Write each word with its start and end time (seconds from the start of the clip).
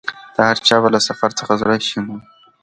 د 0.35 0.37
هرچا 0.49 0.75
به 0.81 0.89
له 0.95 0.99
سفر 1.07 1.29
څخه 1.39 1.53
زړه 1.61 1.75
شین 1.87 2.05
وو 2.07 2.17